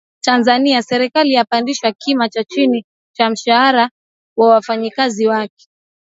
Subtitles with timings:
[0.21, 3.89] Tanzania: Serikali yapandisha kima cha chini cha mshahara
[4.37, 5.67] wa wafanyakazi wake